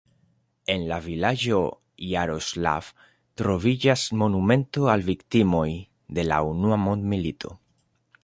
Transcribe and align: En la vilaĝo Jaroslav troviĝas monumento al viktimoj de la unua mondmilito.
En 0.75 0.85
la 0.91 0.95
vilaĝo 1.07 1.57
Jaroslav 2.11 2.87
troviĝas 3.41 4.07
monumento 4.21 4.89
al 4.95 5.05
viktimoj 5.11 5.67
de 6.19 6.25
la 6.31 6.41
unua 6.55 6.83
mondmilito. 6.87 7.53